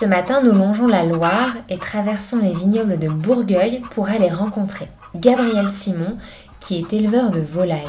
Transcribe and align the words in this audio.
Ce 0.00 0.06
matin, 0.06 0.40
nous 0.42 0.52
longeons 0.52 0.88
la 0.88 1.04
Loire 1.04 1.50
et 1.68 1.76
traversons 1.76 2.38
les 2.38 2.54
vignobles 2.54 2.98
de 2.98 3.08
Bourgueil 3.08 3.82
pour 3.90 4.08
aller 4.08 4.30
rencontrer 4.30 4.88
Gabriel 5.14 5.68
Simon, 5.74 6.16
qui 6.58 6.78
est 6.78 6.94
éleveur 6.94 7.30
de 7.30 7.40
volailles. 7.40 7.84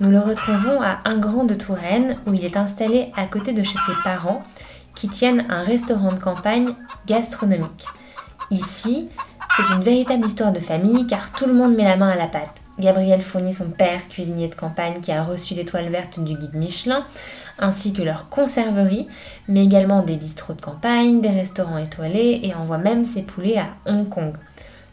Nous 0.00 0.12
le 0.12 0.20
retrouvons 0.20 0.80
à 0.80 0.98
Ingrand 1.04 1.42
de 1.42 1.54
Touraine, 1.54 2.16
où 2.28 2.32
il 2.32 2.44
est 2.44 2.56
installé 2.56 3.10
à 3.16 3.26
côté 3.26 3.52
de 3.52 3.64
chez 3.64 3.76
ses 3.88 4.02
parents, 4.04 4.44
qui 4.94 5.08
tiennent 5.08 5.44
un 5.48 5.64
restaurant 5.64 6.12
de 6.12 6.20
campagne 6.20 6.76
gastronomique. 7.08 7.88
Ici, 8.52 9.08
c'est 9.56 9.74
une 9.74 9.82
véritable 9.82 10.24
histoire 10.24 10.52
de 10.52 10.60
famille 10.60 11.08
car 11.08 11.32
tout 11.32 11.46
le 11.46 11.54
monde 11.54 11.74
met 11.74 11.82
la 11.82 11.96
main 11.96 12.10
à 12.10 12.16
la 12.16 12.28
pâte. 12.28 12.61
Gabriel 12.78 13.22
fournit 13.22 13.52
son 13.52 13.70
père, 13.70 14.08
cuisinier 14.08 14.48
de 14.48 14.54
campagne 14.54 15.00
qui 15.00 15.12
a 15.12 15.22
reçu 15.22 15.54
l'étoile 15.54 15.88
verte 15.88 16.20
du 16.20 16.34
guide 16.34 16.54
Michelin, 16.54 17.04
ainsi 17.58 17.92
que 17.92 18.02
leur 18.02 18.28
conserverie, 18.28 19.08
mais 19.48 19.64
également 19.64 20.02
des 20.02 20.16
bistrots 20.16 20.54
de 20.54 20.60
campagne, 20.60 21.20
des 21.20 21.28
restaurants 21.28 21.78
étoilés 21.78 22.40
et 22.42 22.54
envoie 22.54 22.78
même 22.78 23.04
ses 23.04 23.22
poulets 23.22 23.58
à 23.58 23.68
Hong 23.86 24.08
Kong. 24.08 24.34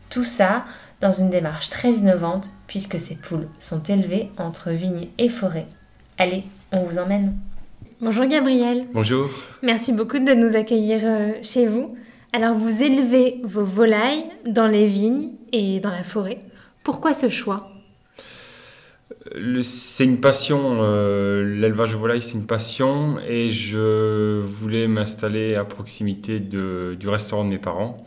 Tout 0.10 0.26
ça 0.26 0.66
dans 1.02 1.12
une 1.12 1.30
démarche 1.30 1.70
très 1.70 1.94
innovante 1.94 2.50
puisque 2.68 3.00
ces 3.00 3.16
poules 3.16 3.48
sont 3.58 3.82
élevées 3.84 4.30
entre 4.38 4.72
vignes 4.72 5.08
et 5.18 5.30
forêts. 5.30 5.68
Allez, 6.18 6.44
on 6.72 6.84
vous 6.84 7.00
emmène. 7.00 7.38
Bonjour 8.02 8.26
Gabriel. 8.26 8.88
Bonjour. 8.94 9.30
Merci 9.62 9.94
beaucoup 9.94 10.20
de 10.20 10.34
nous 10.34 10.56
accueillir 10.56 11.02
euh, 11.04 11.32
chez 11.44 11.66
vous. 11.66 11.96
Alors 12.34 12.56
vous 12.56 12.84
élevez 12.84 13.42
vos 13.44 13.64
volailles 13.64 14.26
dans 14.46 14.68
les 14.68 14.88
vignes 14.88 15.30
et 15.52 15.80
dans 15.80 15.92
la 15.92 16.04
forêt. 16.04 16.40
Pourquoi 16.84 17.14
ce 17.14 17.30
choix? 17.30 17.69
C'est 19.62 20.06
une 20.06 20.20
passion, 20.20 20.80
euh, 20.82 21.44
l'élevage 21.44 21.92
de 21.92 21.98
volailles 21.98 22.22
c'est 22.22 22.34
une 22.34 22.46
passion 22.46 23.20
et 23.28 23.52
je 23.52 24.40
voulais 24.40 24.88
m'installer 24.88 25.56
à 25.56 25.66
proximité 25.66 26.40
de, 26.40 26.96
du 27.00 27.10
restaurant 27.10 27.46
de 27.46 27.50
mes 27.50 27.58
parents. 27.58 28.06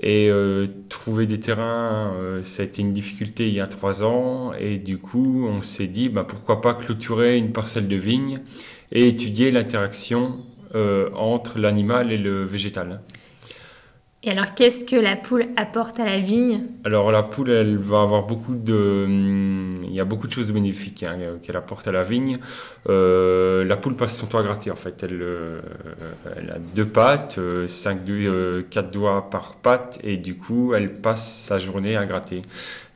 Et 0.00 0.30
euh, 0.30 0.68
trouver 0.88 1.26
des 1.26 1.40
terrains, 1.40 2.14
euh, 2.14 2.42
ça 2.42 2.62
a 2.62 2.66
été 2.66 2.82
une 2.82 2.92
difficulté 2.92 3.48
il 3.48 3.54
y 3.54 3.60
a 3.60 3.66
trois 3.66 4.04
ans. 4.04 4.52
Et 4.54 4.78
du 4.78 4.96
coup, 4.98 5.46
on 5.48 5.60
s'est 5.60 5.88
dit, 5.88 6.08
bah, 6.08 6.24
pourquoi 6.26 6.60
pas 6.60 6.74
clôturer 6.74 7.36
une 7.36 7.52
parcelle 7.52 7.88
de 7.88 7.96
vigne 7.96 8.38
et 8.92 9.08
étudier 9.08 9.50
l'interaction 9.50 10.38
entre 11.14 11.58
l'animal 11.58 12.12
et 12.12 12.18
le 12.18 12.44
végétal. 12.44 13.00
Et 14.24 14.32
alors, 14.32 14.52
qu'est-ce 14.56 14.84
que 14.84 14.96
la 14.96 15.14
poule 15.14 15.46
apporte 15.56 16.00
à 16.00 16.04
la 16.04 16.18
vigne? 16.18 16.62
Alors, 16.84 17.12
la 17.12 17.22
poule, 17.22 17.50
elle 17.50 17.76
va 17.76 18.02
avoir 18.02 18.26
beaucoup 18.26 18.56
de. 18.56 19.06
Il 19.84 19.94
y 19.94 20.00
a 20.00 20.04
beaucoup 20.04 20.26
de 20.26 20.32
choses 20.32 20.50
bénéfiques 20.50 21.04
hein, 21.04 21.16
qu'elle 21.40 21.54
apporte 21.54 21.86
à 21.86 21.92
la 21.92 22.02
vigne. 22.02 22.36
Euh, 22.88 23.64
la 23.64 23.76
poule 23.76 23.94
passe 23.94 24.18
son 24.18 24.26
temps 24.26 24.38
à 24.38 24.42
gratter, 24.42 24.72
en 24.72 24.76
fait. 24.76 25.04
Elle, 25.04 25.22
euh, 25.22 25.60
elle 26.36 26.50
a 26.50 26.58
deux 26.58 26.84
pattes, 26.84 27.36
euh, 27.38 27.68
cinq, 27.68 28.04
deux, 28.04 28.66
quatre 28.68 28.92
doigts 28.92 29.30
par 29.30 29.54
patte, 29.54 30.00
et 30.02 30.16
du 30.16 30.34
coup, 30.36 30.74
elle 30.74 30.94
passe 30.94 31.44
sa 31.44 31.58
journée 31.58 31.96
à 31.96 32.04
gratter. 32.04 32.42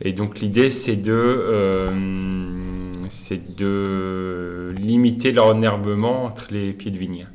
Et 0.01 0.13
donc, 0.13 0.41
l'idée, 0.41 0.71
c'est 0.71 0.97
de. 0.97 2.01
c'est 3.11 3.55
de 3.57 4.75
limiter 4.77 5.31
l'enherbement 5.31 6.25
entre 6.25 6.49
les 6.51 6.73
pieds 6.73 6.91
de 6.91 6.99
vigne. 6.99 7.27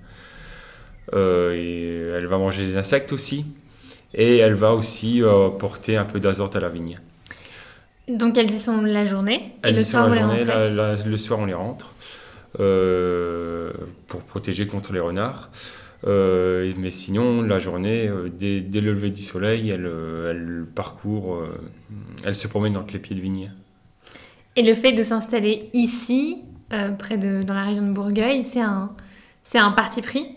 et 1.14 2.08
elle 2.14 2.28
va 2.28 2.38
manger 2.38 2.66
des 2.66 2.76
insectes 2.76 3.14
aussi 3.14 3.46
et 4.18 4.38
elle 4.38 4.56
va 4.56 4.74
aussi 4.74 5.22
euh, 5.22 5.50
porter 5.50 5.96
un 5.96 6.04
peu 6.04 6.20
d'azote 6.20 6.56
à 6.56 6.60
la 6.60 6.70
vigne. 6.70 7.00
Donc 8.10 8.38
elles 8.38 8.50
y 8.50 8.60
sont 8.60 8.82
la 8.82 9.06
journée 9.06 9.54
Elles 9.62 9.76
le 9.76 9.82
y 9.82 9.86
soir, 9.86 10.06
sont 10.06 10.12
la 10.12 10.22
journée, 10.22 11.06
le 11.06 11.18
soir 11.18 11.40
on 11.40 11.46
les 11.46 11.54
rentre 11.54 11.94
euh, 12.60 13.72
pour 14.08 14.24
protéger 14.24 14.66
contre 14.66 14.92
les 14.92 15.00
renards. 15.00 15.50
Euh, 16.06 16.72
mais 16.78 16.92
sinon, 16.92 17.42
la 17.42 17.58
journée, 17.60 18.10
dès, 18.32 18.62
le 18.62 18.94
lever 18.94 19.10
du 19.10 19.24
soleil, 19.24 19.70
elle, 19.70 19.90
elle 20.30 20.66
parcourt, 20.74 21.44
elle 22.24 22.36
se 22.36 22.48
promène 22.48 22.78
entre 22.78 22.94
les 22.94 23.00
pieds 23.00 23.16
de 23.16 23.22
vigne. 23.22 23.52
Et 24.56 24.64
le 24.64 24.74
fait 24.74 24.92
de 24.92 25.04
s'installer 25.04 25.70
ici, 25.74 26.44
près 26.98 27.18
de, 27.18 27.44
dans 27.44 27.56
la 27.56 27.64
région 27.64 27.86
de 27.86 27.94
Bourgueil, 27.94 28.44
c'est 28.44 28.62
un, 28.62 28.92
c'est 29.44 29.60
un 29.60 29.72
parti 29.72 30.02
pris? 30.02 30.37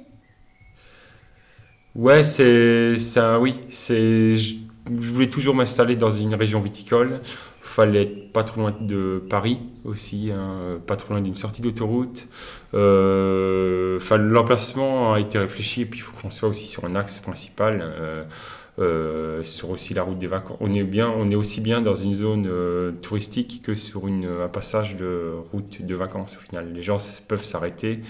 Ouais, 1.94 2.22
c'est 2.24 2.96
ça, 2.96 3.40
oui. 3.40 3.60
C'est, 3.70 4.36
je, 4.36 4.54
voulais 4.86 5.28
toujours 5.28 5.54
m'installer 5.54 5.96
dans 5.96 6.10
une 6.10 6.34
région 6.34 6.60
viticole. 6.60 7.20
Fallait 7.60 8.02
être 8.02 8.32
pas 8.32 8.42
trop 8.44 8.60
loin 8.60 8.74
de 8.80 9.22
Paris 9.28 9.60
aussi, 9.84 10.30
hein, 10.32 10.80
pas 10.86 10.96
trop 10.96 11.14
loin 11.14 11.22
d'une 11.22 11.34
sortie 11.34 11.62
d'autoroute. 11.62 12.26
Euh, 12.74 13.98
l'emplacement 14.10 15.14
a 15.14 15.20
été 15.20 15.38
réfléchi 15.38 15.82
et 15.82 15.86
puis 15.86 16.00
il 16.00 16.02
faut 16.02 16.12
qu'on 16.20 16.30
soit 16.30 16.48
aussi 16.48 16.66
sur 16.66 16.84
un 16.84 16.96
axe 16.96 17.20
principal. 17.20 17.80
Euh, 17.82 18.24
euh, 18.80 19.42
sur 19.42 19.70
aussi 19.70 19.92
la 19.92 20.02
route 20.02 20.18
des 20.18 20.26
vacances. 20.26 20.56
On 20.60 20.72
est, 20.72 20.82
bien, 20.84 21.12
on 21.14 21.30
est 21.30 21.34
aussi 21.34 21.60
bien 21.60 21.82
dans 21.82 21.96
une 21.96 22.14
zone 22.14 22.46
euh, 22.48 22.92
touristique 23.02 23.60
que 23.62 23.74
sur 23.74 24.06
une, 24.06 24.26
un 24.26 24.48
passage 24.48 24.96
de 24.96 25.32
route 25.52 25.82
de 25.82 25.94
vacances 25.94 26.38
au 26.38 26.40
final. 26.40 26.72
Les 26.72 26.80
gens 26.80 26.96
peuvent 27.28 27.44
s'arrêter. 27.44 28.00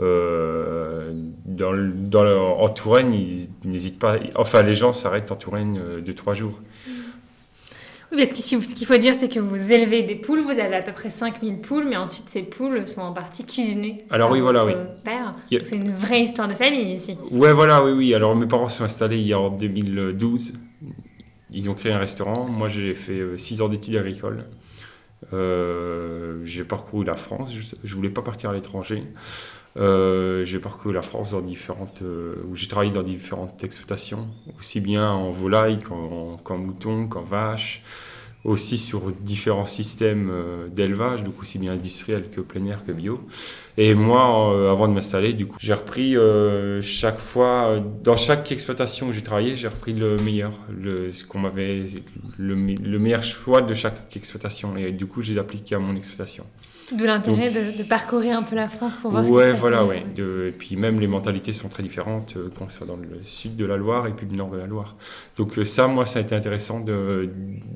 Euh, 0.00 1.12
dans, 1.46 1.72
dans 1.74 2.58
en 2.58 2.68
Touraine, 2.68 3.12
ils 3.14 3.48
n'hésitent 3.64 3.98
pas. 3.98 4.16
Enfin, 4.34 4.62
les 4.62 4.74
gens 4.74 4.92
s'arrêtent 4.92 5.32
en 5.32 5.36
Touraine 5.36 6.02
de 6.04 6.12
trois 6.12 6.34
jours. 6.34 6.60
Oui, 8.10 8.18
parce 8.18 8.32
que 8.32 8.38
ce 8.38 8.74
qu'il 8.74 8.86
faut 8.86 8.96
dire, 8.96 9.14
c'est 9.14 9.28
que 9.28 9.38
vous 9.38 9.72
élevez 9.72 10.02
des 10.02 10.14
poules, 10.14 10.40
vous 10.40 10.58
avez 10.58 10.76
à 10.76 10.82
peu 10.82 10.92
près 10.92 11.10
5000 11.10 11.58
poules, 11.60 11.84
mais 11.86 11.96
ensuite 11.96 12.28
ces 12.28 12.42
poules 12.42 12.86
sont 12.86 13.02
en 13.02 13.12
partie 13.12 13.44
cuisinées. 13.44 13.98
Alors 14.10 14.30
oui, 14.30 14.40
voilà, 14.40 14.64
oui. 14.64 14.72
Père. 15.04 15.34
C'est 15.50 15.76
une 15.76 15.92
vraie 15.92 16.22
histoire 16.22 16.48
de 16.48 16.54
famille 16.54 16.94
ici. 16.94 17.16
Ouais, 17.30 17.52
voilà, 17.52 17.84
oui, 17.84 17.92
oui. 17.92 18.14
Alors 18.14 18.34
mes 18.34 18.46
parents 18.46 18.68
sont 18.68 18.84
installés 18.84 19.18
il 19.18 19.26
y 19.26 19.34
a 19.34 19.38
en 19.38 19.50
2012. 19.50 20.54
Ils 21.50 21.70
ont 21.70 21.74
créé 21.74 21.92
un 21.92 21.98
restaurant. 21.98 22.46
Moi, 22.46 22.68
j'ai 22.68 22.94
fait 22.94 23.20
6 23.36 23.60
euh, 23.60 23.64
ans 23.64 23.68
d'études 23.68 23.96
agricoles. 23.96 24.44
Euh, 25.32 26.44
j'ai 26.44 26.64
parcouru 26.64 27.04
la 27.04 27.16
France. 27.16 27.52
Je, 27.52 27.74
ne 27.82 27.94
voulais 27.94 28.10
pas 28.10 28.22
partir 28.22 28.50
à 28.50 28.52
l'étranger. 28.52 29.04
Euh, 29.76 30.44
j'ai 30.44 30.58
parcouru 30.58 30.94
la 30.94 31.02
France 31.02 31.32
dans 31.32 31.40
différentes, 31.40 32.02
où 32.02 32.56
j'ai 32.56 32.68
travaillé 32.68 32.90
dans 32.90 33.02
différentes 33.02 33.62
exploitations, 33.62 34.28
aussi 34.58 34.80
bien 34.80 35.10
en 35.10 35.30
volaille 35.30 35.78
qu'en 35.78 36.58
mouton, 36.58 37.06
qu'en 37.06 37.22
vache, 37.22 37.82
aussi 38.44 38.78
sur 38.78 39.10
différents 39.12 39.66
systèmes 39.66 40.30
euh, 40.30 40.68
d'élevage, 40.68 41.24
donc 41.24 41.40
aussi 41.42 41.58
bien 41.58 41.72
industriel 41.72 42.30
que 42.30 42.40
plein 42.40 42.64
air 42.64 42.84
que 42.84 42.92
bio. 42.92 43.20
Et 43.76 43.94
moi, 43.94 44.52
euh, 44.52 44.72
avant 44.72 44.88
de 44.88 44.92
m'installer, 44.92 45.32
du 45.32 45.46
coup, 45.46 45.56
j'ai 45.60 45.74
repris 45.74 46.16
euh, 46.16 46.80
chaque 46.82 47.18
fois, 47.18 47.80
dans 48.02 48.16
chaque 48.16 48.50
exploitation 48.50 49.08
où 49.08 49.12
j'ai 49.12 49.22
travaillé, 49.22 49.56
j'ai 49.56 49.68
repris 49.68 49.92
le 49.92 50.16
meilleur, 50.18 50.52
le, 50.68 51.10
ce 51.10 51.24
qu'on 51.24 51.38
m'avait, 51.40 51.84
le, 52.38 52.54
le, 52.54 52.98
meilleur 52.98 53.22
choix 53.22 53.60
de 53.60 53.74
chaque 53.74 54.16
exploitation. 54.16 54.76
Et 54.76 54.92
du 54.92 55.06
coup, 55.06 55.20
je 55.20 55.32
les 55.32 55.38
appliqué 55.38 55.74
à 55.74 55.78
mon 55.78 55.94
exploitation. 55.94 56.44
De 56.92 57.04
l'intérêt 57.04 57.50
de, 57.50 57.82
parcourir 57.82 58.38
un 58.38 58.42
peu 58.42 58.56
la 58.56 58.68
France 58.68 58.96
pour 58.96 59.10
voir 59.10 59.24
ce 59.24 59.30
qui 59.30 59.36
se 59.36 59.40
passe. 59.50 59.60
voilà, 59.60 59.84
ouais. 59.84 60.02
et 60.16 60.52
puis 60.52 60.74
même 60.76 60.98
les 61.00 61.06
mentalités 61.06 61.52
sont 61.52 61.68
très 61.68 61.82
différentes 61.82 62.34
euh, 62.36 62.48
quand 62.58 62.64
on 62.64 62.70
soit 62.70 62.86
dans 62.86 62.96
le 62.96 63.22
sud 63.24 63.56
de 63.56 63.66
la 63.66 63.76
Loire 63.76 64.06
et 64.06 64.12
puis 64.12 64.26
le 64.26 64.34
nord 64.34 64.48
de 64.48 64.56
la 64.56 64.66
Loire. 64.66 64.96
Donc 65.36 65.52
ça, 65.66 65.86
moi, 65.86 66.06
ça 66.06 66.18
a 66.18 66.22
été 66.22 66.34
intéressant 66.34 66.80
de, 66.80 67.28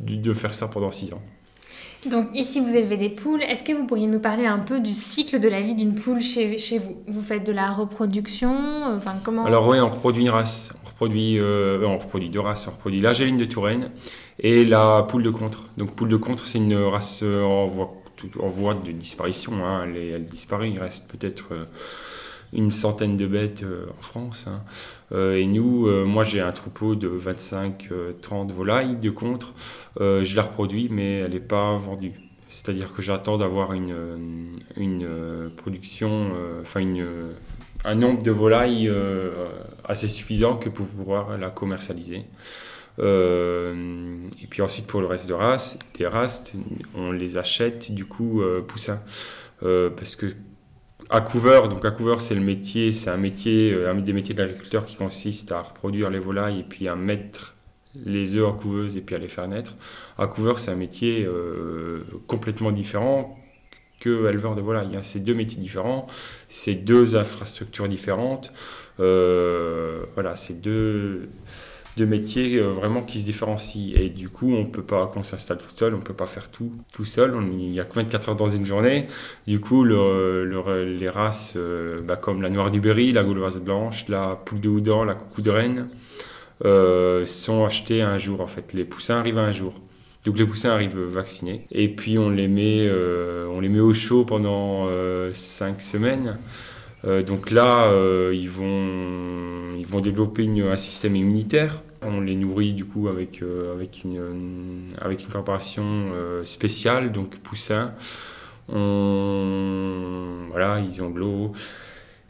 de 0.06 0.32
faire 0.32 0.54
ça 0.54 0.61
pendant 0.68 0.90
six 0.90 1.12
ans. 1.12 1.22
Donc 2.06 2.28
ici, 2.34 2.60
vous 2.60 2.74
élevez 2.74 2.96
des 2.96 3.10
poules. 3.10 3.42
Est-ce 3.42 3.62
que 3.62 3.72
vous 3.72 3.86
pourriez 3.86 4.08
nous 4.08 4.18
parler 4.18 4.46
un 4.46 4.58
peu 4.58 4.80
du 4.80 4.92
cycle 4.92 5.38
de 5.38 5.48
la 5.48 5.60
vie 5.60 5.76
d'une 5.76 5.94
poule 5.94 6.20
chez, 6.20 6.58
chez 6.58 6.78
vous? 6.78 6.96
Vous 7.06 7.22
faites 7.22 7.46
de 7.46 7.52
la 7.52 7.70
reproduction 7.70 8.52
enfin, 8.96 9.14
comment... 9.22 9.44
Alors 9.44 9.68
oui, 9.68 9.78
on 9.78 9.88
reproduit 9.88 10.22
une 10.22 10.30
race. 10.30 10.74
On 10.84 10.88
reproduit, 10.88 11.38
euh, 11.38 11.86
on 11.86 11.98
reproduit 11.98 12.28
deux 12.28 12.40
races. 12.40 12.66
On 12.66 12.72
reproduit 12.72 13.00
l'Agéline 13.00 13.36
de 13.36 13.44
Touraine 13.44 13.90
et 14.40 14.64
la 14.64 15.06
poule 15.08 15.22
de 15.22 15.30
contre. 15.30 15.70
Donc 15.76 15.92
poule 15.92 16.08
de 16.08 16.16
contre, 16.16 16.46
c'est 16.46 16.58
une 16.58 16.74
race 16.74 17.22
en 17.22 17.66
voie 17.66 18.02
en 18.40 18.48
voie 18.48 18.74
de 18.74 18.92
disparition. 18.92 19.64
Hein. 19.64 19.86
Elle, 19.86 20.24
disparaît, 20.24 20.70
il 20.70 20.78
reste 20.78 21.08
peut-être 21.08 21.46
euh, 21.52 21.64
une 22.52 22.70
centaine 22.70 23.16
de 23.16 23.26
bêtes 23.26 23.62
euh, 23.62 23.86
en 23.98 24.02
France. 24.02 24.46
Hein. 24.46 24.62
Euh, 25.12 25.36
et 25.36 25.46
nous, 25.46 25.86
moi 26.04 26.24
j'ai 26.24 26.40
un 26.40 26.52
troupeau 26.52 26.94
de 26.94 27.08
25-30 27.08 28.52
volailles 28.52 28.96
de 28.96 29.10
contre. 29.10 29.52
je 29.98 30.36
la 30.36 30.42
reproduis, 30.42 30.88
mais 30.90 31.18
elle 31.18 31.32
n'est 31.32 31.40
pas 31.40 31.76
vendue. 31.76 32.14
C'est-à-dire 32.48 32.92
que 32.92 33.00
j'attends 33.02 33.38
d'avoir 33.38 33.72
une, 33.72 34.56
une 34.76 35.50
production, 35.56 36.32
enfin 36.60 36.80
une 36.80 37.06
un 37.84 37.94
nombre 37.94 38.22
de 38.22 38.30
volailles 38.30 38.92
assez 39.84 40.08
suffisant 40.08 40.56
que 40.56 40.68
pour 40.68 40.86
pouvoir 40.86 41.36
la 41.38 41.50
commercialiser. 41.50 42.24
et 42.98 44.46
puis 44.50 44.62
ensuite 44.62 44.86
pour 44.86 45.00
le 45.00 45.06
reste 45.06 45.28
de 45.28 45.34
races, 45.34 45.78
les 45.98 46.06
races, 46.06 46.54
on 46.94 47.10
les 47.12 47.38
achète 47.38 47.92
du 47.92 48.04
coup 48.04 48.42
poussins. 48.66 49.02
parce 49.60 50.16
que 50.16 50.26
à 51.12 51.20
couvert, 51.20 51.68
donc 51.68 51.84
à 51.84 51.90
couvert 51.90 52.20
c'est 52.20 52.34
le 52.34 52.40
métier, 52.40 52.92
c'est 52.92 53.10
un 53.10 53.16
métier, 53.16 53.74
un 53.86 53.94
des 53.94 54.12
métiers 54.12 54.34
de 54.34 54.42
l'agriculteur 54.42 54.86
qui 54.86 54.96
consiste 54.96 55.52
à 55.52 55.60
reproduire 55.60 56.10
les 56.10 56.18
volailles 56.18 56.60
et 56.60 56.64
puis 56.64 56.88
à 56.88 56.96
mettre 56.96 57.54
les 57.94 58.36
œufs 58.36 58.46
en 58.46 58.52
couveuse 58.52 58.96
et 58.96 59.00
puis 59.00 59.14
à 59.14 59.18
les 59.18 59.28
faire 59.28 59.48
naître. 59.48 59.76
À 60.18 60.26
couveur, 60.26 60.58
c'est 60.58 60.70
un 60.70 60.76
métier 60.76 61.24
euh, 61.24 62.04
complètement 62.26 62.72
différent 62.72 63.38
que 64.00 64.28
éleveur 64.28 64.54
de 64.54 64.60
volailles. 64.60 64.96
Hein. 64.96 65.02
C'est 65.02 65.20
deux 65.20 65.34
métiers 65.34 65.60
différents, 65.60 66.06
c'est 66.48 66.74
deux 66.74 67.16
infrastructures 67.16 67.88
différentes. 67.88 68.52
Euh, 69.00 70.04
voilà, 70.14 70.34
c'est 70.34 70.60
deux, 70.60 71.28
deux 71.96 72.06
métiers 72.06 72.56
euh, 72.56 72.70
vraiment 72.70 73.02
qui 73.02 73.20
se 73.20 73.24
différencient. 73.24 73.92
Et 73.94 74.08
du 74.08 74.28
coup, 74.28 74.54
on 74.54 74.66
peut 74.66 74.82
pas, 74.82 75.10
quand 75.12 75.22
s'installe 75.22 75.58
tout 75.58 75.74
seul, 75.74 75.94
on 75.94 76.00
peut 76.00 76.14
pas 76.14 76.26
faire 76.26 76.50
tout 76.50 76.72
tout 76.92 77.04
seul. 77.04 77.34
il 77.52 77.72
y 77.72 77.80
a 77.80 77.84
que 77.84 77.94
24 77.94 78.30
heures 78.30 78.36
dans 78.36 78.48
une 78.48 78.66
journée. 78.66 79.06
Du 79.46 79.60
coup, 79.60 79.84
les 79.84 81.08
races 81.08 81.56
bah, 82.04 82.16
comme 82.16 82.42
la 82.42 82.50
noire 82.50 82.70
du 82.70 82.80
Berry, 82.80 83.12
la 83.12 83.24
gauloise 83.24 83.60
blanche, 83.60 84.06
la 84.08 84.36
poule 84.44 84.60
de 84.60 84.68
Houdan, 84.68 85.04
la 85.04 85.14
coucou 85.14 85.42
de 85.42 85.50
Rennes, 85.50 85.88
euh, 86.64 87.26
sont 87.26 87.64
achetés 87.64 88.02
un 88.02 88.18
jour 88.18 88.40
en 88.40 88.46
fait. 88.46 88.72
Les 88.72 88.84
poussins 88.84 89.16
arrivent 89.16 89.38
un 89.38 89.52
jour. 89.52 89.74
Donc 90.24 90.38
les 90.38 90.46
poussins 90.46 90.70
arrivent 90.70 90.96
vaccinés 90.96 91.66
et 91.72 91.88
puis 91.88 92.16
on 92.16 92.30
les 92.30 92.46
met, 92.46 92.86
euh, 92.88 93.48
on 93.50 93.60
les 93.60 93.68
met 93.68 93.80
au 93.80 93.92
chaud 93.92 94.24
pendant 94.24 94.86
5 94.86 94.88
euh, 94.88 95.32
semaines. 95.78 96.38
Donc 97.04 97.50
là, 97.50 97.90
ils, 98.32 98.48
vont, 98.48 99.74
ils 99.76 99.86
vont 99.86 100.00
développer 100.00 100.46
un 100.46 100.76
système 100.76 101.16
immunitaire. 101.16 101.82
On 102.02 102.20
les 102.20 102.36
nourrit 102.36 102.72
du 102.72 102.84
coup 102.84 103.08
avec, 103.08 103.42
avec, 103.74 104.02
une, 104.04 104.84
avec 105.00 105.22
une 105.22 105.28
préparation 105.28 106.12
spéciale, 106.44 107.12
donc 107.12 107.36
poussins. 107.38 107.92
On, 108.68 110.46
voilà, 110.50 110.80
ils 110.80 111.02
ont 111.02 111.10
de 111.10 111.18
l'eau. 111.18 111.52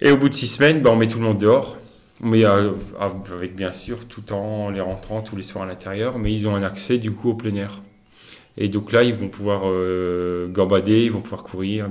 Et 0.01 0.11
au 0.11 0.17
bout 0.17 0.29
de 0.29 0.35
6 0.35 0.49
semaines, 0.49 0.81
bah, 0.83 0.91
on 0.91 0.97
met 0.97 1.07
tout 1.07 1.19
le 1.19 1.25
monde 1.25 1.39
dehors. 1.39 1.77
Mais 2.21 2.45
euh, 2.45 2.73
avec 2.99 3.57
bien 3.57 3.73
sûr, 3.73 4.07
tout 4.07 4.33
en 4.33 4.71
les 4.71 4.81
rentrant 4.81 5.23
tous 5.23 5.37
les 5.37 5.43
soirs 5.43 5.65
à 5.65 5.67
l'intérieur, 5.67 6.19
mais 6.19 6.33
ils 6.33 6.47
ont 6.47 6.55
un 6.55 6.63
accès 6.63 6.99
du 6.99 7.13
coup 7.13 7.31
au 7.31 7.35
plein 7.35 7.55
air. 7.55 7.83
Et 8.59 8.69
donc 8.69 8.93
là, 8.93 9.03
ils 9.03 9.15
vont 9.15 9.29
pouvoir 9.29 9.63
euh, 9.65 10.47
gambader, 10.49 11.05
ils 11.05 11.11
vont 11.11 11.23
pouvoir 11.23 11.43
courir. 11.43 11.89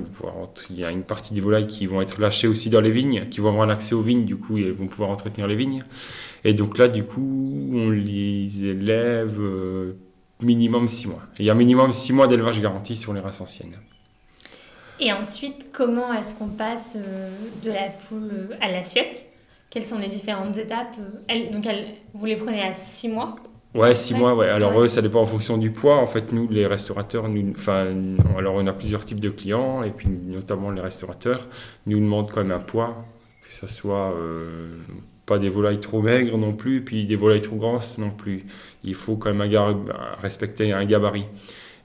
Il 0.69 0.79
y 0.79 0.85
a 0.85 0.91
une 0.91 1.03
partie 1.03 1.33
des 1.33 1.41
volailles 1.41 1.67
qui 1.67 1.87
vont 1.87 2.01
être 2.01 2.21
lâchées 2.21 2.47
aussi 2.47 2.69
dans 2.69 2.81
les 2.81 2.91
vignes, 2.91 3.27
qui 3.31 3.39
vont 3.39 3.49
avoir 3.49 3.67
un 3.67 3.71
accès 3.71 3.95
aux 3.95 4.01
vignes, 4.01 4.25
du 4.25 4.35
coup, 4.37 4.57
ils 4.57 4.71
vont 4.71 4.87
pouvoir 4.87 5.09
entretenir 5.09 5.47
les 5.47 5.55
vignes. 5.55 5.81
Et 6.43 6.53
donc 6.53 6.77
là, 6.77 6.87
du 6.87 7.03
coup, 7.03 7.69
on 7.73 7.89
les 7.89 8.65
élève 8.65 9.39
euh, 9.39 9.93
minimum 10.41 10.87
6 10.87 11.07
mois. 11.07 11.23
il 11.39 11.45
y 11.45 11.49
a 11.49 11.55
minimum 11.55 11.93
6 11.93 12.13
mois 12.13 12.27
d'élevage 12.27 12.61
garanti 12.61 12.95
sur 12.95 13.13
les 13.13 13.19
races 13.21 13.41
anciennes. 13.41 13.77
Et 14.99 15.11
ensuite, 15.11 15.71
comment 15.71 16.13
est-ce 16.13 16.35
qu'on 16.35 16.47
passe 16.47 16.95
de 17.63 17.71
la 17.71 17.89
poule 17.89 18.55
à 18.61 18.71
l'assiette? 18.71 19.23
Quelles 19.71 19.85
sont 19.85 19.97
les 19.97 20.09
différentes 20.09 20.57
étapes? 20.57 20.95
Euh, 21.31 21.51
Donc, 21.51 21.65
vous 22.13 22.25
les 22.25 22.35
prenez 22.35 22.61
à 22.61 22.73
6 22.75 23.09
mois? 23.09 23.35
Ouais, 23.73 23.95
6 23.95 24.15
mois, 24.15 24.35
ouais. 24.35 24.49
Alors, 24.49 24.77
eux, 24.81 24.89
ça 24.89 25.01
dépend 25.01 25.21
en 25.21 25.25
fonction 25.25 25.57
du 25.57 25.71
poids. 25.71 25.95
En 25.97 26.07
fait, 26.07 26.33
nous, 26.33 26.49
les 26.49 26.67
restaurateurs, 26.67 27.29
nous, 27.29 27.51
enfin, 27.51 27.87
alors 28.37 28.55
on 28.55 28.67
a 28.67 28.73
plusieurs 28.73 29.05
types 29.05 29.19
de 29.21 29.29
clients, 29.29 29.83
et 29.83 29.91
puis 29.91 30.09
notamment 30.09 30.71
les 30.71 30.81
restaurateurs, 30.81 31.47
nous 31.87 31.99
demandent 31.99 32.29
quand 32.29 32.41
même 32.43 32.51
un 32.51 32.59
poids, 32.59 33.05
que 33.45 33.53
ce 33.53 33.67
soit 33.67 34.13
euh, 34.13 34.75
pas 35.25 35.39
des 35.39 35.47
volailles 35.47 35.79
trop 35.79 36.01
maigres 36.01 36.37
non 36.37 36.51
plus, 36.53 36.77
et 36.77 36.81
puis 36.81 37.05
des 37.05 37.15
volailles 37.15 37.41
trop 37.41 37.55
grosses 37.55 37.97
non 37.97 38.09
plus. 38.11 38.45
Il 38.83 38.95
faut 38.95 39.15
quand 39.15 39.33
même 39.33 39.49
respecter 40.19 40.73
un 40.73 40.85
gabarit. 40.85 41.25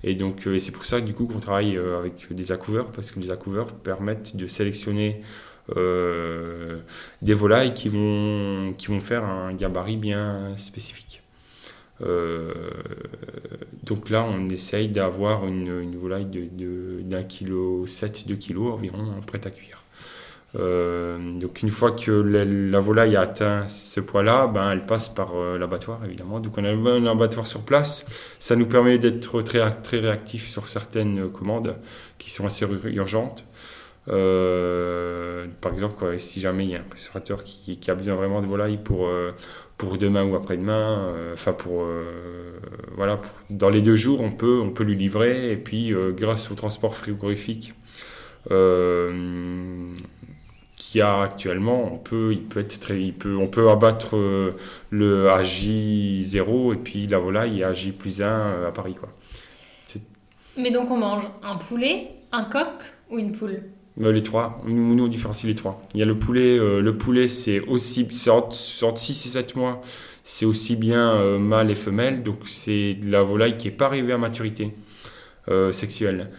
Et 0.02 0.14
donc, 0.14 0.46
euh, 0.48 0.58
c'est 0.58 0.72
pour 0.72 0.86
ça, 0.86 1.00
du 1.00 1.14
coup, 1.14 1.26
qu'on 1.26 1.40
travaille 1.40 1.78
avec 1.78 2.32
des 2.32 2.50
accouveurs, 2.50 2.90
parce 2.90 3.12
que 3.12 3.20
les 3.20 3.30
accouveurs 3.30 3.72
permettent 3.72 4.36
de 4.36 4.48
sélectionner 4.48 5.22
euh, 5.76 6.80
des 7.22 7.34
volailles 7.34 7.74
qui 7.74 7.88
vont, 7.88 8.72
qui 8.76 8.88
vont 8.88 9.00
faire 9.00 9.24
un 9.24 9.52
gabarit 9.54 9.96
bien 9.96 10.56
spécifique. 10.56 11.22
Euh, 12.02 12.52
donc 13.84 14.10
là, 14.10 14.24
on 14.24 14.48
essaye 14.48 14.88
d'avoir 14.88 15.46
une, 15.46 15.96
volaille 15.96 16.26
d'un 16.26 17.20
de, 17.20 17.22
kilo 17.22 17.86
7, 17.86 18.26
2 18.28 18.34
kilos 18.36 18.74
environ 18.74 19.04
prête 19.26 19.46
à 19.46 19.50
cuire. 19.50 19.82
Euh, 20.54 21.38
donc 21.38 21.62
une 21.62 21.68
fois 21.70 21.90
que 21.90 22.10
la, 22.10 22.80
volaille 22.80 23.16
a 23.16 23.22
atteint 23.22 23.68
ce 23.68 24.00
poids-là, 24.00 24.46
ben, 24.46 24.70
elle 24.70 24.86
passe 24.86 25.08
par 25.08 25.34
l'abattoir 25.34 26.04
évidemment. 26.04 26.40
Donc 26.40 26.58
on 26.58 26.64
a 26.64 26.70
un 26.70 27.06
abattoir 27.06 27.46
sur 27.46 27.62
place. 27.62 28.06
Ça 28.38 28.56
nous 28.56 28.66
permet 28.66 28.98
d'être 28.98 29.42
très, 29.42 29.70
très 29.82 29.98
réactifs 29.98 30.48
sur 30.48 30.68
certaines 30.68 31.30
commandes 31.30 31.76
qui 32.18 32.30
sont 32.30 32.46
assez 32.46 32.66
urgentes. 32.84 33.44
Euh, 34.08 35.46
par 35.60 35.72
exemple, 35.72 36.18
si 36.18 36.40
jamais 36.40 36.64
il 36.64 36.70
y 36.70 36.76
a 36.76 36.78
un 36.78 36.92
restaurateur 36.92 37.42
qui, 37.44 37.78
a 37.88 37.94
besoin 37.94 38.14
vraiment 38.14 38.40
de 38.40 38.46
volailles 38.46 38.78
pour, 38.78 39.06
euh, 39.06 39.32
pour 39.78 39.98
demain 39.98 40.24
ou 40.24 40.34
après-demain, 40.34 41.12
euh, 41.14 41.34
enfin 41.34 41.52
pour 41.52 41.86
voilà, 42.96 43.18
dans 43.50 43.68
les 43.68 43.82
deux 43.82 43.96
jours, 43.96 44.20
on 44.22 44.30
peut, 44.30 44.60
on 44.60 44.70
peut 44.70 44.84
lui 44.84 44.96
livrer 44.96 45.52
et 45.52 45.56
puis 45.56 45.92
grâce 46.16 46.50
au 46.50 46.54
transport 46.54 46.96
frigorifique 46.96 47.74
qu'il 50.76 51.00
y 51.00 51.02
a 51.02 51.20
actuellement, 51.20 51.92
on 51.92 51.98
peut, 51.98 52.32
il 52.32 52.42
peut 52.42 52.60
être 52.60 52.80
très, 52.80 53.02
il 53.02 53.12
peut, 53.12 53.36
on 53.36 53.48
peut 53.48 53.68
abattre 53.68 54.16
le 54.90 55.28
AJ0 55.28 56.74
et 56.74 56.76
puis 56.76 57.06
la 57.06 57.18
volaille 57.18 57.62
AJ 57.62 57.92
plus 57.92 58.22
1 58.22 58.66
à 58.66 58.72
Paris 58.72 58.94
quoi. 58.94 59.10
Mais 60.56 60.70
donc 60.70 60.90
on 60.90 60.96
mange 60.96 61.28
un 61.42 61.56
poulet, 61.56 62.08
un 62.32 62.44
coq 62.44 62.82
ou 63.10 63.18
une 63.18 63.32
poule? 63.32 63.62
Euh, 64.02 64.12
les 64.12 64.22
trois. 64.22 64.62
Nous, 64.66 64.94
nous, 64.94 65.04
on 65.04 65.08
différencie 65.08 65.48
les 65.48 65.54
trois. 65.54 65.80
Il 65.94 66.00
y 66.00 66.02
a 66.02 66.06
le 66.06 66.18
poulet. 66.18 66.58
Euh, 66.58 66.80
le 66.80 66.96
poulet, 66.96 67.28
c'est 67.28 67.60
aussi. 67.60 68.06
C'est 68.10 68.30
entre, 68.30 68.54
6 68.54 69.26
et 69.26 69.28
7 69.30 69.56
mois. 69.56 69.80
C'est 70.24 70.44
aussi 70.44 70.76
bien 70.76 71.12
euh, 71.14 71.38
mâle 71.38 71.70
et 71.70 71.74
femelle. 71.74 72.22
Donc, 72.22 72.40
c'est 72.46 72.94
de 72.94 73.10
la 73.10 73.22
volaille 73.22 73.56
qui 73.56 73.68
n'est 73.68 73.74
pas 73.74 73.86
arrivée 73.86 74.12
à 74.12 74.18
maturité 74.18 74.72
sexuelle. 75.70 76.30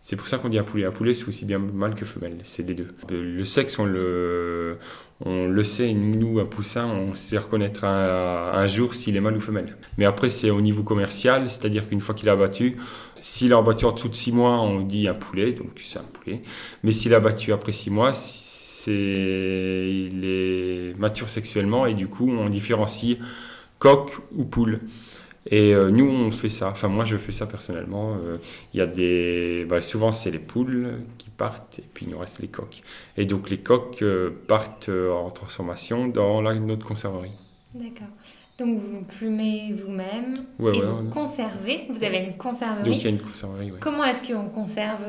C'est 0.00 0.16
pour 0.16 0.26
ça 0.26 0.38
qu'on 0.38 0.48
dit 0.48 0.58
un 0.58 0.64
poulet. 0.64 0.86
Un 0.86 0.90
poulet, 0.90 1.12
c'est 1.12 1.28
aussi 1.28 1.44
bien 1.44 1.58
mâle 1.58 1.94
que 1.94 2.06
femelle. 2.06 2.38
C'est 2.44 2.66
les 2.66 2.74
deux. 2.74 2.88
Le 3.10 3.44
sexe, 3.44 3.78
on 3.78 3.84
le, 3.84 4.78
on 5.24 5.48
le 5.48 5.64
sait, 5.64 5.92
nous, 5.92 6.40
un 6.40 6.44
poussin, 6.44 6.86
on 6.86 7.14
sait 7.14 7.38
reconnaître 7.38 7.84
un, 7.84 8.66
jour 8.66 8.94
s'il 8.94 9.16
est 9.16 9.20
mâle 9.20 9.36
ou 9.36 9.40
femelle. 9.40 9.76
Mais 9.96 10.04
après, 10.04 10.28
c'est 10.28 10.50
au 10.50 10.60
niveau 10.60 10.82
commercial, 10.82 11.48
c'est-à-dire 11.48 11.88
qu'une 11.88 12.00
fois 12.00 12.14
qu'il 12.14 12.28
a 12.28 12.36
battu, 12.36 12.76
s'il 13.24 13.54
a 13.54 13.62
battu 13.62 13.86
en 13.86 13.92
dessous 13.92 14.10
de 14.10 14.14
6 14.14 14.32
mois, 14.32 14.60
on 14.60 14.82
dit 14.82 15.08
un 15.08 15.14
poulet, 15.14 15.52
donc 15.52 15.70
c'est 15.76 15.98
un 15.98 16.02
poulet. 16.02 16.42
Mais 16.82 16.92
s'il 16.92 17.14
a 17.14 17.20
battu 17.20 17.54
après 17.54 17.72
6 17.72 17.88
mois, 17.88 18.12
c'est 18.12 18.92
il 18.92 20.24
est 20.26 20.98
mature 20.98 21.30
sexuellement 21.30 21.86
et 21.86 21.94
du 21.94 22.06
coup, 22.06 22.30
on 22.30 22.50
différencie 22.50 23.16
coq 23.78 24.12
ou 24.32 24.44
poule. 24.44 24.80
Et 25.46 25.72
euh, 25.74 25.90
nous, 25.90 26.06
on 26.06 26.30
fait 26.30 26.50
ça. 26.50 26.68
Enfin, 26.68 26.88
moi, 26.88 27.06
je 27.06 27.16
fais 27.16 27.32
ça 27.32 27.46
personnellement. 27.46 28.14
Euh, 28.22 28.36
il 28.74 28.78
y 28.78 28.82
a 28.82 28.86
des. 28.86 29.64
Bah, 29.70 29.80
souvent, 29.80 30.12
c'est 30.12 30.30
les 30.30 30.38
poules 30.38 30.98
qui 31.16 31.30
partent 31.30 31.78
et 31.78 31.84
puis 31.94 32.04
il 32.04 32.12
nous 32.12 32.18
reste 32.18 32.40
les 32.40 32.48
coqs. 32.48 32.82
Et 33.16 33.24
donc, 33.24 33.48
les 33.48 33.58
coqs 33.58 34.02
euh, 34.02 34.32
partent 34.46 34.90
en 34.90 35.30
transformation 35.30 36.08
dans 36.08 36.42
la, 36.42 36.52
notre 36.52 36.84
conserverie. 36.84 37.32
D'accord. 37.72 38.08
Donc, 38.58 38.78
vous 38.78 39.02
plumez 39.02 39.74
vous-même 39.74 40.44
et 40.60 40.80
vous 40.80 41.08
conservez. 41.10 41.86
Vous 41.90 42.04
avez 42.04 42.18
une 42.18 42.36
conserverie. 42.36 42.90
Donc, 42.90 42.98
il 43.00 43.04
y 43.04 43.06
a 43.06 43.10
une 43.10 43.20
conserverie, 43.20 43.70
oui. 43.72 43.78
Comment 43.80 44.04
est-ce 44.04 44.26
qu'on 44.26 44.48
conserve 44.48 45.04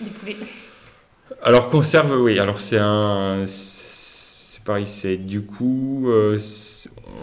des 0.00 0.10
poulets? 0.10 0.36
Alors, 1.42 1.68
conserve, 1.68 2.20
oui. 2.20 2.38
Alors, 2.38 2.60
c'est 2.60 2.78
un 2.78 3.44
pareil, 4.64 4.86
c'est 4.86 5.16
du 5.16 5.42
coup, 5.42 6.04
euh, 6.08 6.38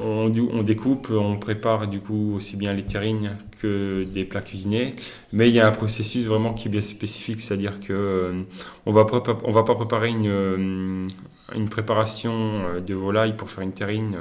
on, 0.04 0.32
on, 0.52 0.64
découpe, 0.64 1.10
on 1.12 1.38
prépare 1.38 1.88
du 1.88 2.00
coup 2.00 2.34
aussi 2.36 2.58
bien 2.58 2.74
les 2.74 2.84
terrines 2.84 3.38
que 3.62 4.04
des 4.04 4.26
plats 4.26 4.42
cuisinés, 4.42 4.96
mais 5.32 5.48
il 5.50 5.56
y 5.56 5.60
a 5.60 5.68
un 5.68 5.72
processus 5.72 6.26
vraiment 6.26 6.54
qui 6.54 6.68
est 6.68 6.72
bien 6.72 6.82
spécifique, 6.82 7.42
c'est-à-dire 7.42 7.80
que 7.80 7.94
euh, 7.94 8.44
on 8.86 8.92
va 8.92 9.06
on 9.44 9.52
va 9.52 9.64
pas 9.64 9.76
préparer 9.76 10.10
une, 10.10 10.28
euh, 10.28 11.08
une 11.56 11.70
préparation 11.70 12.82
de 12.86 12.94
volaille 12.94 13.36
pour 13.36 13.50
faire 13.50 13.64
une 13.64 13.74
terrine. 13.74 14.18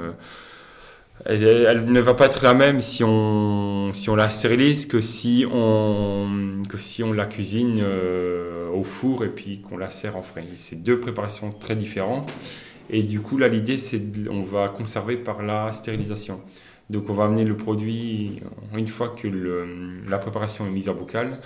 Elle, 1.25 1.85
ne 1.85 1.99
va 1.99 2.13
pas 2.13 2.27
être 2.27 2.43
la 2.43 2.53
même 2.53 2.79
si 2.79 3.03
on, 3.03 3.91
si 3.93 4.09
on 4.09 4.15
la 4.15 4.29
stérilise 4.29 4.85
que 4.85 5.01
si 5.01 5.45
on, 5.51 6.61
que 6.69 6.77
si 6.77 7.03
on 7.03 7.11
la 7.11 7.25
cuisine 7.25 7.83
au 8.73 8.83
four 8.83 9.25
et 9.25 9.29
puis 9.29 9.61
qu'on 9.61 9.77
la 9.77 9.89
sert 9.89 10.15
en 10.15 10.21
frais. 10.21 10.43
C'est 10.57 10.81
deux 10.83 10.99
préparations 10.99 11.51
très 11.51 11.75
différentes. 11.75 12.31
Et 12.89 13.03
du 13.03 13.19
coup, 13.19 13.37
là, 13.37 13.47
l'idée, 13.47 13.77
c'est 13.77 14.01
on 14.29 14.43
va 14.43 14.69
conserver 14.69 15.17
par 15.17 15.43
la 15.43 15.73
stérilisation. 15.73 16.41
Donc, 16.89 17.09
on 17.09 17.13
va 17.13 17.25
amener 17.25 17.43
le 17.43 17.57
produit, 17.57 18.41
une 18.75 18.87
fois 18.87 19.09
que 19.09 19.27
la 20.09 20.17
préparation 20.19 20.65
est 20.65 20.69
mise 20.69 20.87
en 20.87 20.93
bocal, 20.93 21.39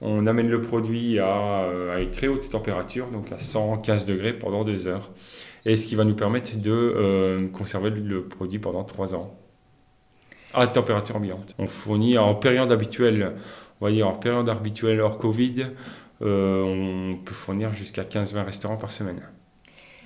On 0.00 0.26
amène 0.26 0.48
le 0.48 0.60
produit 0.60 1.18
à, 1.18 1.68
à 1.94 2.00
une 2.00 2.10
très 2.10 2.28
haute 2.28 2.48
température, 2.50 3.08
donc 3.08 3.32
à 3.32 3.38
115 3.38 4.06
degrés 4.06 4.34
pendant 4.34 4.64
deux 4.64 4.86
heures. 4.88 5.10
Et 5.66 5.76
ce 5.76 5.86
qui 5.86 5.96
va 5.96 6.04
nous 6.04 6.14
permettre 6.14 6.56
de 6.56 7.50
conserver 7.52 7.90
le 7.90 8.22
produit 8.22 8.58
pendant 8.58 8.84
trois 8.84 9.14
ans 9.14 9.36
à 10.56 10.66
température 10.66 11.16
ambiante. 11.16 11.54
On 11.58 11.66
fournit 11.66 12.18
en 12.18 12.34
période 12.34 12.72
habituelle, 12.72 13.32
vous 13.34 13.80
voyez, 13.80 14.02
en 14.02 14.12
période 14.12 14.48
habituelle 14.48 15.00
hors 15.00 15.18
Covid, 15.18 15.66
euh, 16.22 16.62
on 16.62 17.16
peut 17.16 17.34
fournir 17.34 17.72
jusqu'à 17.74 18.04
15-20 18.04 18.44
restaurants 18.44 18.76
par 18.76 18.90
semaine. 18.90 19.20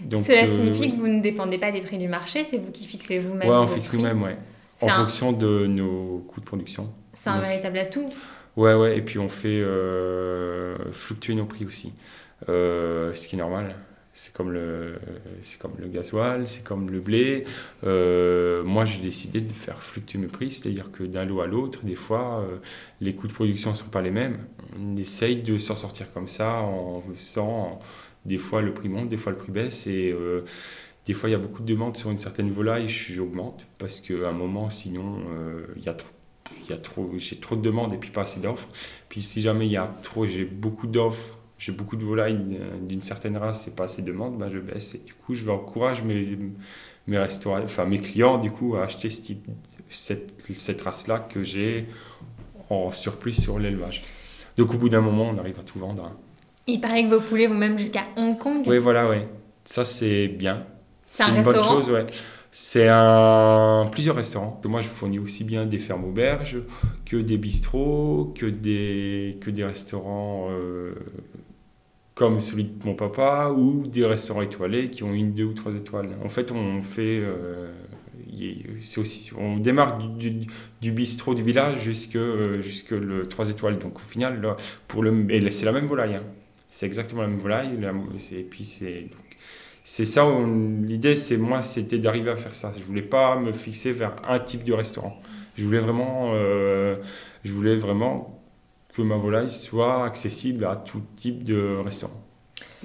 Donc, 0.00 0.25
Cela 0.25 0.43
euh, 0.43 0.47
signifie 0.47 0.90
que 0.90 0.97
vous 0.97 1.09
ne 1.09 1.21
dépendez 1.21 1.59
pas 1.59 1.71
des 1.71 1.83
prix 1.83 1.99
du 1.99 2.09
marché, 2.09 2.43
c'est 2.43 2.59
vous 2.59 2.73
qui 2.73 2.87
fixez 2.87 3.19
vous-même 3.19 3.49
Oui, 3.49 3.55
on 3.55 3.67
fixe 3.67 3.93
nous-mêmes, 3.93 4.23
ouais. 4.23 4.37
En 4.81 4.88
fonction 4.88 5.33
de 5.33 5.67
nos 5.67 6.25
coûts 6.26 6.40
de 6.40 6.47
production. 6.47 6.90
C'est 7.12 7.29
un 7.31 7.40
véritable 7.40 7.79
atout. 7.79 8.09
Ouais, 8.57 8.75
ouais, 8.75 8.97
et 8.97 9.02
puis 9.02 9.19
on 9.19 9.29
fait 9.29 9.61
euh, 9.61 10.76
fluctuer 10.90 11.35
nos 11.35 11.45
prix 11.45 11.67
aussi, 11.67 11.93
ce 12.49 13.26
qui 13.29 13.37
est 13.37 13.38
normal. 13.38 13.76
C'est 14.12 14.33
comme 14.33 14.50
le, 14.50 14.99
c'est 15.40 15.59
comme 15.59 15.75
le 15.79 15.87
gasoil, 15.87 16.47
c'est 16.49 16.64
comme 16.64 16.90
le 16.90 17.00
blé. 17.00 17.45
Euh, 17.85 18.64
moi, 18.64 18.85
j'ai 18.85 19.00
décidé 19.00 19.40
de 19.40 19.52
faire 19.52 19.83
fluctuer 19.83 20.19
mes 20.19 20.26
prix, 20.26 20.50
c'est-à-dire 20.50 20.90
que 20.90 21.05
d'un 21.05 21.25
lot 21.25 21.40
à 21.40 21.47
l'autre, 21.47 21.85
des 21.85 21.95
fois, 21.95 22.40
euh, 22.40 22.59
les 23.00 23.14
coûts 23.14 23.29
de 23.29 23.33
production 23.33 23.71
ne 23.71 23.76
sont 23.76 23.88
pas 23.88 24.02
les 24.02 24.11
mêmes. 24.11 24.38
On 24.79 24.97
essaye 24.97 25.43
de 25.43 25.59
s'en 25.59 25.76
sortir 25.76 26.12
comme 26.12 26.29
ça 26.29 26.55
en 26.55 27.02
faisant, 27.14 27.79
des 28.25 28.38
fois 28.38 28.62
le 28.62 28.75
prix 28.75 28.88
monte, 28.88 29.09
des 29.09 29.17
fois 29.17 29.33
le 29.33 29.38
prix 29.38 29.52
baisse, 29.52 29.87
et 29.87 30.12
euh, 30.12 30.45
des 31.07 31.14
fois 31.14 31.29
il 31.29 31.33
y 31.33 31.37
a 31.37 31.38
beaucoup 31.38 31.62
de 31.62 31.69
demandes 31.69 31.97
sur 31.97 32.11
une 32.11 32.19
certaine 32.19 32.50
volaille, 32.50 32.88
j'augmente 32.88 33.67
parce 33.79 34.00
qu'à 34.00 34.29
un 34.29 34.33
moment, 34.33 34.71
sinon, 34.71 35.21
il 35.76 35.85
y 35.85 35.88
a 35.88 35.97
y 36.69 36.73
a 36.73 36.79
trop, 36.79 37.11
j'ai 37.17 37.37
trop 37.37 37.57
de 37.57 37.62
demandes 37.62 37.93
et 37.93 37.97
puis 37.97 38.11
pas 38.11 38.23
assez 38.23 38.40
d'offres. 38.40 38.69
Puis 39.09 39.21
si 39.21 39.40
jamais 39.40 39.67
il 39.67 39.73
y 39.73 39.76
a 39.76 39.93
trop, 40.02 40.26
j'ai 40.26 40.45
beaucoup 40.45 40.87
d'offres 40.87 41.38
j'ai 41.61 41.73
beaucoup 41.73 41.97
de 41.97 42.05
volailles 42.05 42.40
d'une 42.81 43.02
certaine 43.02 43.37
race 43.37 43.69
et 43.69 43.71
pas 43.71 43.85
assez 43.85 44.00
de 44.00 44.07
demandes, 44.07 44.38
ben 44.38 44.49
je 44.50 44.59
baisse. 44.59 44.95
Et 44.95 44.99
du 44.99 45.12
coup, 45.12 45.35
je 45.35 45.45
vais 45.45 45.52
encourager 45.52 46.02
mes, 46.02 46.26
mes, 47.07 47.19
restaurants, 47.19 47.61
enfin, 47.62 47.85
mes 47.85 47.99
clients 47.99 48.38
du 48.38 48.50
coup, 48.50 48.76
à 48.76 48.85
acheter 48.85 49.11
ce 49.11 49.21
type, 49.21 49.47
cette, 49.90 50.33
cette 50.57 50.81
race-là 50.81 51.19
que 51.19 51.43
j'ai 51.43 51.87
en 52.71 52.90
surplus 52.90 53.35
sur 53.35 53.59
l'élevage. 53.59 54.02
Donc 54.57 54.73
au 54.75 54.79
bout 54.79 54.88
d'un 54.88 55.02
moment, 55.02 55.31
on 55.35 55.37
arrive 55.37 55.61
à 55.61 55.62
tout 55.62 55.79
vendre. 55.79 56.07
Hein. 56.07 56.17
Il 56.67 56.81
paraît 56.81 57.05
que 57.05 57.11
vos 57.11 57.21
poulets 57.21 57.47
vont 57.47 57.55
même 57.55 57.79
jusqu'à 57.79 58.05
Hong 58.17 58.38
Kong. 58.38 58.64
Oui, 58.67 58.79
voilà, 58.79 59.11
oui. 59.11 59.19
Ça, 59.67 59.85
c'est 59.85 60.29
bien. 60.29 60.64
C'est 61.11 61.25
une 61.25 61.43
bonne 61.43 61.62
chose, 61.62 61.90
ouais. 61.90 62.07
C'est 62.52 62.88
un... 62.88 63.88
plusieurs 63.93 64.17
restaurants. 64.17 64.61
Moi, 64.64 64.81
je 64.81 64.88
fournis 64.88 65.19
aussi 65.19 65.45
bien 65.45 65.67
des 65.67 65.79
fermes 65.79 66.05
auberges 66.05 66.59
que 67.05 67.17
des 67.17 67.37
bistrots, 67.37 68.33
que 68.37 68.47
des, 68.47 69.38
que 69.40 69.50
des 69.50 69.64
restaurants 69.64 70.49
euh, 70.50 70.95
comme 72.21 72.43
celui 72.43 72.65
de 72.65 72.85
mon 72.85 72.93
papa, 72.93 73.50
ou 73.57 73.87
des 73.87 74.05
restaurants 74.05 74.43
étoilés 74.43 74.91
qui 74.91 75.03
ont 75.05 75.15
une, 75.15 75.33
deux 75.33 75.45
ou 75.45 75.55
trois 75.55 75.73
étoiles. 75.73 76.11
En 76.23 76.29
fait, 76.29 76.53
on 76.53 76.83
fait. 76.83 77.19
Euh, 77.19 77.73
aussi, 78.99 79.31
on 79.39 79.57
démarre 79.57 79.99
du, 79.99 80.93
bistrot 80.93 81.35
du 81.35 81.43
village 81.43 81.81
jusque, 81.81 82.17
euh, 82.17 82.61
jusque 82.61 82.91
le 82.91 83.27
3 83.27 83.49
étoiles. 83.49 83.79
Donc 83.79 83.97
au 83.97 84.03
final, 84.03 84.55
pour 84.87 85.03
le, 85.03 85.27
c'est 85.50 85.65
la 85.65 85.73
même 85.73 85.87
volaille. 85.87 86.17
Hein. 86.17 86.25
C'est 86.69 86.85
exactement 86.85 87.23
la 87.23 87.29
même 87.29 87.39
volaille. 87.39 87.79
et 88.33 88.43
puis 88.43 88.65
c'est. 88.65 89.07
C'est 89.83 90.05
ça, 90.05 90.27
l'idée, 90.83 91.17
c'est 91.17 91.39
moi, 91.39 91.62
c'était 91.62 91.99
d'arriver 91.99 92.31
à 92.31 92.37
faire 92.37 92.55
ça. 92.55 92.71
Je 92.79 92.85
voulais 92.85 93.00
pas 93.00 93.41
me 93.41 93.50
fixer 93.50 93.93
vers 93.93 94.15
un 94.29 94.39
type 94.39 94.62
de 94.62 94.75
restaurant. 94.75 95.21
Je 95.57 95.65
voulais 95.65 95.81
vraiment, 95.81 96.33
euh, 96.35 96.97
je 97.45 97.53
voulais 97.55 97.77
vraiment 97.77 98.40
que 98.95 99.03
ma 99.03 99.17
volaille 99.17 99.51
soit 99.51 100.05
accessible 100.05 100.65
à 100.65 100.77
tout 100.77 101.03
type 101.17 101.45
de 101.45 101.79
restaurant. 101.85 102.21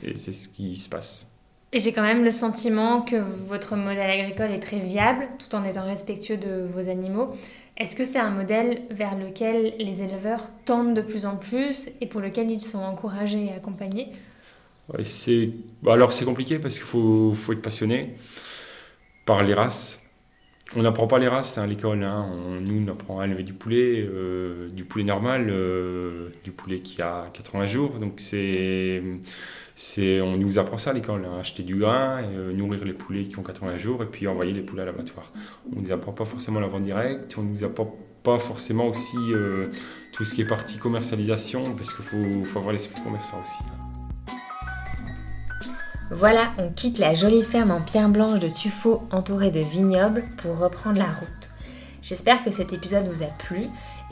Et 0.04 0.18
c'est 0.18 0.34
ce 0.34 0.48
qui 0.48 0.78
se 0.78 0.90
passe. 0.90 1.28
Et 1.72 1.80
j'ai 1.80 1.92
quand 1.92 2.04
même 2.04 2.24
le 2.24 2.32
sentiment 2.32 3.02
que 3.02 3.18
votre 3.18 3.76
modèle 3.76 4.10
agricole 4.10 4.52
est 4.52 4.60
très 4.60 4.80
viable, 4.80 5.28
tout 5.40 5.54
en 5.56 5.64
étant 5.64 5.86
respectueux 5.86 6.38
de 6.38 6.66
vos 6.66 6.90
animaux. 6.90 7.36
Est-ce 7.78 7.96
que 7.96 8.06
c'est 8.06 8.20
un 8.20 8.30
modèle 8.30 8.84
vers 8.92 9.18
lequel 9.18 9.74
les 9.78 10.02
éleveurs 10.02 10.44
tendent 10.64 10.94
de 10.94 11.02
plus 11.02 11.26
en 11.26 11.36
plus 11.36 11.90
et 12.00 12.06
pour 12.06 12.22
lequel 12.22 12.50
ils 12.50 12.62
sont 12.62 12.80
encouragés 12.80 13.48
et 13.48 13.52
accompagnés? 13.52 14.14
C'est... 15.04 15.50
Bah, 15.82 15.94
alors 15.94 16.14
c'est 16.14 16.24
compliqué 16.26 16.60
parce 16.60 16.76
qu'il 16.76 16.86
faut, 16.86 17.34
faut 17.34 17.52
être 17.52 17.62
passionné 17.62 18.16
par 19.26 19.44
les 19.44 19.54
races 19.54 20.05
on 20.75 20.81
n'apprend 20.81 21.05
pas 21.05 21.19
les 21.19 21.27
races 21.27 21.57
à 21.57 21.67
l'école. 21.67 22.03
Hein. 22.03 22.27
nous, 22.62 22.84
on 22.86 22.91
apprend 22.91 23.19
à 23.19 23.25
élever 23.25 23.43
du 23.43 23.53
poulet, 23.53 24.01
euh, 24.01 24.67
du 24.69 24.84
poulet 24.84 25.03
normal, 25.03 25.48
euh, 25.50 26.29
du 26.43 26.51
poulet 26.51 26.79
qui 26.79 27.01
a 27.01 27.29
80 27.34 27.67
jours. 27.67 28.00
Donc, 28.00 28.13
c'est, 28.17 29.01
on 30.22 30.34
nous 30.34 30.57
apprend 30.57 30.77
ça 30.77 30.89
à 30.89 30.93
l'école. 30.93 31.25
Hein. 31.25 31.39
acheter 31.39 31.63
du 31.63 31.75
grain, 31.75 32.24
euh, 32.24 32.51
nourrir 32.51 32.84
les 32.84 32.93
poulets 32.93 33.25
qui 33.25 33.38
ont 33.38 33.43
80 33.43 33.77
jours 33.77 34.01
et 34.01 34.07
puis 34.07 34.27
envoyer 34.27 34.53
les 34.53 34.62
poulets 34.62 34.81
à 34.81 34.86
l'abattoir. 34.86 35.31
On 35.72 35.79
ne 35.79 35.86
nous 35.86 35.91
apprend 35.91 36.13
pas 36.13 36.25
forcément 36.25 36.60
la 36.60 36.67
vente 36.67 36.84
directe. 36.84 37.36
On 37.38 37.43
ne 37.43 37.50
nous 37.50 37.63
apprend 37.63 37.95
pas 38.24 38.39
forcément 38.39 38.88
aussi 38.88 39.17
tout 40.12 40.25
ce 40.25 40.34
qui 40.34 40.41
est 40.41 40.48
partie 40.48 40.79
commercialisation 40.79 41.75
parce 41.75 41.93
qu'il 41.93 42.03
faut, 42.05 42.57
avoir 42.57 42.74
l'esprit 42.74 43.00
commerçant 43.03 43.39
aussi. 43.39 43.60
Hein. 43.67 43.85
Voilà, 46.12 46.52
on 46.60 46.70
quitte 46.70 47.00
la 47.00 47.16
jolie 47.16 47.42
ferme 47.42 47.72
en 47.72 47.82
pierre 47.82 48.10
blanche 48.10 48.40
de 48.40 48.48
tuffeau 48.48 49.08
entourée 49.12 49.50
de 49.50 49.60
vignobles 49.60 50.26
pour 50.38 50.60
reprendre 50.60 51.00
la 51.00 51.12
route. 51.12 51.50
J'espère 52.04 52.44
que 52.44 52.52
cet 52.52 52.74
épisode 52.74 53.08
vous 53.08 53.24
a 53.24 53.28
plu 53.28 53.62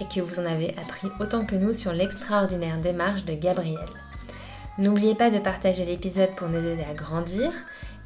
et 0.01 0.05
que 0.05 0.19
vous 0.19 0.39
en 0.39 0.45
avez 0.45 0.75
appris 0.79 1.09
autant 1.19 1.45
que 1.45 1.55
nous 1.55 1.75
sur 1.75 1.93
l'extraordinaire 1.93 2.81
démarche 2.81 3.25
de 3.25 3.35
Gabriel. 3.35 3.85
N'oubliez 4.79 5.13
pas 5.13 5.29
de 5.29 5.37
partager 5.37 5.85
l'épisode 5.85 6.33
pour 6.35 6.49
nous 6.49 6.65
aider 6.67 6.83
à 6.89 6.95
grandir 6.95 7.51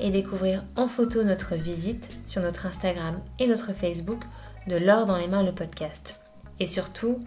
et 0.02 0.12
découvrir 0.12 0.66
en 0.76 0.90
photo 0.90 1.24
notre 1.24 1.56
visite 1.56 2.20
sur 2.26 2.42
notre 2.42 2.66
Instagram 2.66 3.18
et 3.40 3.48
notre 3.48 3.72
Facebook 3.72 4.22
de 4.68 4.76
l'or 4.76 5.06
dans 5.06 5.16
les 5.16 5.30
mains 5.30 5.44
le 5.44 5.56
podcast. 5.56 6.20
Et 6.60 6.68
surtout, 6.68 7.22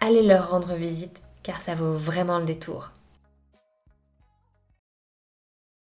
allez 0.00 0.22
leur 0.22 0.50
rendre 0.50 0.74
visite 0.74 1.22
car 1.42 1.60
ça 1.60 1.74
vaut 1.74 1.94
vraiment 1.94 2.38
le 2.38 2.44
détour. 2.44 2.92